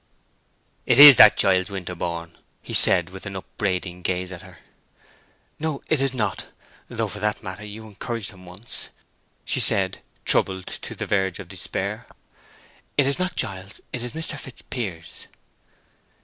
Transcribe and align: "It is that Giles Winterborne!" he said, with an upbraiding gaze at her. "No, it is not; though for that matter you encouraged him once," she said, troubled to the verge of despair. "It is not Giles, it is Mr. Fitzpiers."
"It 0.87 0.99
is 0.99 1.17
that 1.17 1.37
Giles 1.37 1.69
Winterborne!" 1.69 2.35
he 2.63 2.73
said, 2.73 3.11
with 3.11 3.27
an 3.27 3.35
upbraiding 3.35 4.01
gaze 4.01 4.31
at 4.31 4.41
her. 4.41 4.57
"No, 5.59 5.83
it 5.89 6.01
is 6.01 6.11
not; 6.11 6.47
though 6.89 7.07
for 7.07 7.19
that 7.19 7.43
matter 7.43 7.63
you 7.63 7.85
encouraged 7.85 8.31
him 8.31 8.43
once," 8.43 8.89
she 9.45 9.59
said, 9.59 10.01
troubled 10.25 10.65
to 10.65 10.95
the 10.95 11.05
verge 11.05 11.37
of 11.37 11.47
despair. 11.49 12.07
"It 12.97 13.05
is 13.05 13.19
not 13.19 13.35
Giles, 13.35 13.79
it 13.93 14.01
is 14.01 14.13
Mr. 14.13 14.39
Fitzpiers." 14.39 15.27